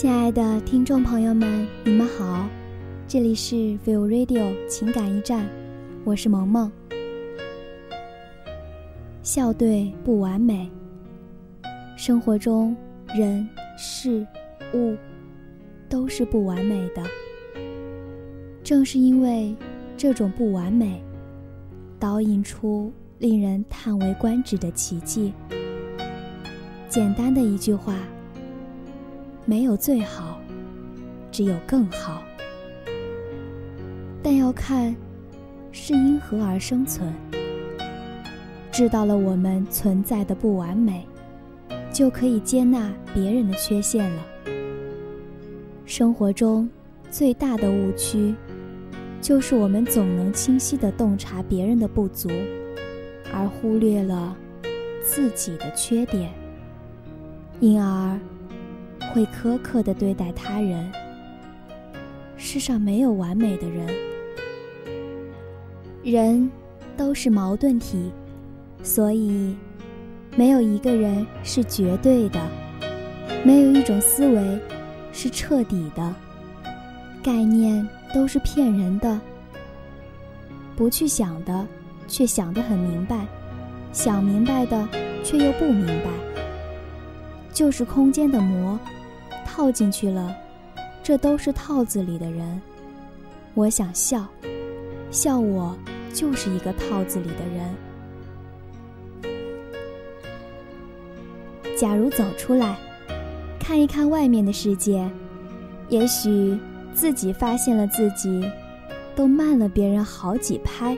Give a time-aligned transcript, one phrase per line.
[0.00, 2.48] 亲爱的听众朋友们，你们好，
[3.06, 3.54] 这里是
[3.84, 5.46] Feel Radio 情感驿站，
[6.04, 6.72] 我是萌萌。
[9.22, 10.70] 笑对不完美，
[11.98, 12.74] 生活中
[13.14, 14.26] 人事
[14.72, 14.96] 物
[15.86, 17.02] 都是不完美的。
[18.64, 19.54] 正是因为
[19.98, 21.04] 这种不完美，
[21.98, 25.34] 导引出令人叹为观止的奇迹。
[26.88, 27.94] 简单的一句话。
[29.50, 30.40] 没有最好，
[31.32, 32.22] 只有更好。
[34.22, 34.94] 但要看
[35.72, 37.12] 是因何而生存。
[38.70, 41.04] 知道了我们存在的不完美，
[41.92, 44.22] 就可以接纳别人的缺陷了。
[45.84, 46.70] 生活中
[47.10, 48.32] 最大的误区，
[49.20, 52.28] 就是我们总能清晰地洞察别人的不足，
[53.34, 54.36] 而忽略了
[55.02, 56.32] 自己的缺点，
[57.58, 58.16] 因而。
[59.12, 60.90] 会苛刻的对待他人。
[62.36, 63.86] 世上没有完美的人，
[66.02, 66.50] 人
[66.96, 68.10] 都是矛盾体，
[68.82, 69.54] 所以
[70.36, 72.40] 没有一个人是绝对的，
[73.44, 74.58] 没有一种思维
[75.12, 76.14] 是彻底的，
[77.22, 79.20] 概念都是骗人的。
[80.76, 81.66] 不去想的，
[82.08, 83.18] 却想得很明白；
[83.92, 84.88] 想明白的，
[85.22, 86.10] 却又不明白，
[87.52, 88.78] 就是空间的魔。
[89.46, 90.34] 套进去了，
[91.02, 92.62] 这都是套子里的人。
[93.54, 94.26] 我想笑，
[95.10, 95.76] 笑我
[96.14, 97.74] 就是一个套子里的人。
[101.76, 102.78] 假如走出来，
[103.58, 105.10] 看一看外面的世界，
[105.88, 106.58] 也许
[106.94, 108.48] 自己发现了自己
[109.16, 110.96] 都慢了别人好几拍。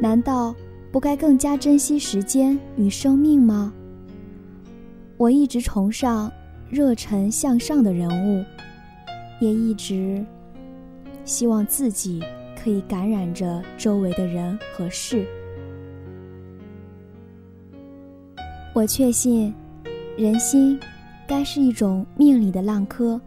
[0.00, 0.54] 难道
[0.90, 3.72] 不该更加珍惜时间与生命吗？
[5.20, 6.32] 我一直崇尚。
[6.70, 8.44] 热忱向上的人物，
[9.40, 10.24] 也一直
[11.24, 12.22] 希望自己
[12.56, 15.26] 可以感染着周围的人和事。
[18.72, 19.52] 我确信，
[20.16, 20.78] 人心
[21.26, 23.20] 该是一种命里的浪科，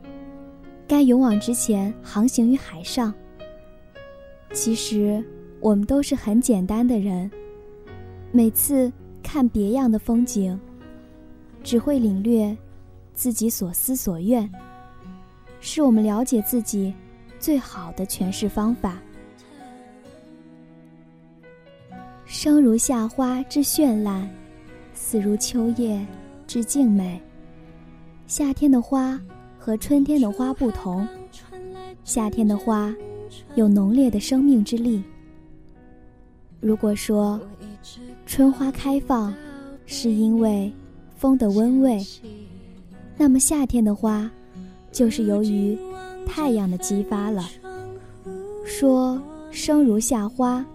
[0.87, 3.13] 该勇往直前，航行于海上。
[4.53, 5.21] 其实，
[5.59, 7.29] 我们都是很简单的人，
[8.31, 8.89] 每次
[9.21, 10.57] 看别样的风景，
[11.63, 12.55] 只会领略。
[13.15, 14.51] 自己所思所愿，
[15.59, 16.91] 是我们了解自己
[17.39, 18.97] 最好的诠释方法。
[22.25, 24.27] 生如夏花之绚烂，
[24.95, 26.03] 死如秋叶
[26.47, 27.21] 之静美。
[28.25, 29.21] 夏天的花
[29.59, 31.07] 和春天的花不同，
[32.03, 32.91] 夏天的花
[33.53, 35.03] 有浓烈的生命之力。
[36.59, 37.39] 如果说
[38.25, 39.31] 春花开放
[39.85, 40.73] 是因为
[41.23, 42.05] 风的温味。
[43.15, 44.29] 那么夏天的花，
[44.91, 45.77] 就是由于
[46.25, 47.49] 太阳的激发了。
[48.65, 50.65] 说生如夏花，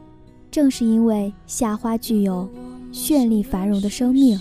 [0.51, 2.49] 正是因为夏花具有
[2.95, 4.41] 绚丽繁荣的生命。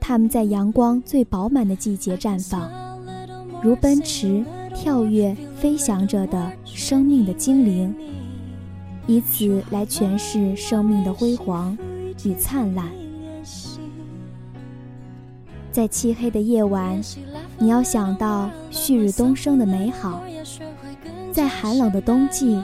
[0.00, 2.70] 它们在阳光最饱满的季节绽放，
[3.62, 4.42] 如奔驰、
[4.74, 7.94] 跳跃、飞翔着的生命的精灵，
[9.06, 11.76] 以此来诠释生命的辉煌
[12.24, 12.90] 与灿烂。
[15.76, 16.98] 在漆黑的夜晚，
[17.58, 20.22] 你要想到旭日东升的美好；
[21.30, 22.58] 在寒冷的冬季，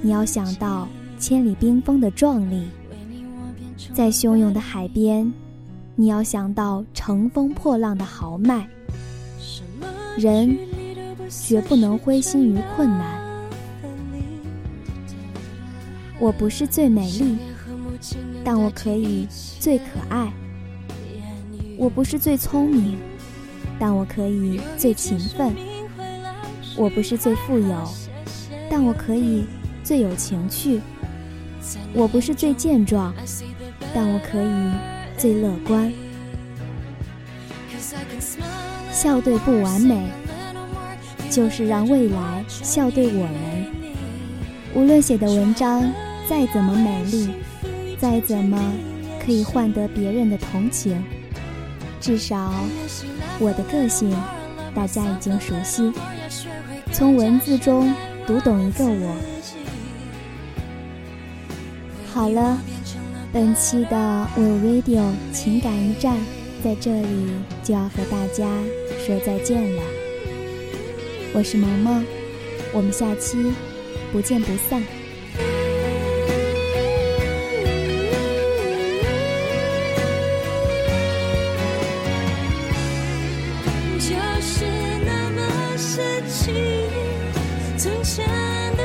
[0.00, 2.62] 你要想到千里冰封的壮丽；
[3.92, 5.30] 在汹涌的海边，
[5.96, 8.66] 你要想到乘风破浪的豪迈。
[10.16, 10.56] 人
[11.28, 13.20] 绝不能灰心于困难。
[16.18, 17.36] 我不是最美丽，
[18.42, 19.28] 但我可以
[19.60, 20.32] 最可爱。
[21.78, 22.98] 我不是最聪明，
[23.78, 25.52] 但我可以最勤奋；
[26.76, 27.88] 我不是最富有，
[28.70, 29.44] 但我可以
[29.84, 30.80] 最有情趣；
[31.92, 33.14] 我不是最健壮，
[33.94, 35.92] 但我可以最乐观。
[38.90, 40.08] 笑对不完美，
[41.30, 43.66] 就是让未来笑对我们。
[44.74, 45.84] 无论写的文章
[46.26, 47.28] 再怎么美丽，
[47.98, 48.58] 再怎么
[49.22, 51.02] 可以换得别人的同情。
[52.06, 52.54] 至少，
[53.40, 54.16] 我的个性
[54.72, 55.92] 大家已经熟悉，
[56.92, 57.92] 从文字中
[58.24, 59.16] 读懂一个我。
[62.14, 62.56] 好了，
[63.32, 66.16] 本期的 Will Radio 情感驿站
[66.62, 67.32] 在这里
[67.64, 68.46] 就要和大家
[69.04, 69.82] 说再见了。
[71.34, 72.04] 我是萌萌，
[72.72, 73.52] 我们下期
[74.12, 74.80] 不见不散。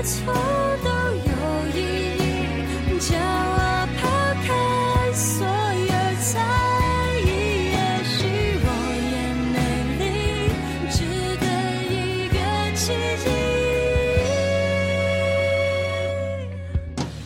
[0.03, 0.33] 错
[0.83, 1.31] 都有
[1.75, 1.79] 意
[2.17, 3.57] 义，将我
[3.97, 4.01] 抛
[4.45, 4.49] 开
[5.13, 6.29] 所有猜
[7.23, 7.27] 疑，
[7.69, 8.09] 也许
[8.63, 8.67] 我
[9.11, 9.13] 也
[9.53, 9.55] 美
[9.99, 10.01] 丽，
[10.89, 10.95] 值
[11.37, 11.45] 得
[11.91, 11.93] 一
[12.29, 12.35] 个
[12.75, 12.83] 奇
[13.23, 13.25] 迹。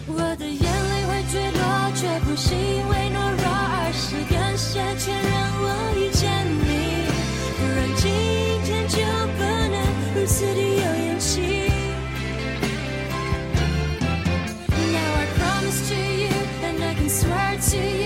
[0.08, 1.64] 我的眼泪会坠落，
[1.96, 2.50] 却不心
[17.72, 18.05] to you，